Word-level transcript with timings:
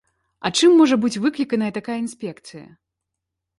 А 0.47 0.51
чым 0.57 0.71
можа 0.79 0.95
быць 1.03 1.21
выкліканая 1.27 1.71
такая 1.77 1.99
інспекцыя? 2.07 2.67